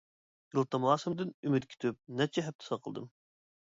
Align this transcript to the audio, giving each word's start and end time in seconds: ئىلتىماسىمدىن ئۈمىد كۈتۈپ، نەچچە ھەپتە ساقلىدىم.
ئىلتىماسىمدىن 0.55 1.35
ئۈمىد 1.49 1.69
كۈتۈپ، 1.73 1.99
نەچچە 2.23 2.47
ھەپتە 2.49 2.69
ساقلىدىم. 2.73 3.11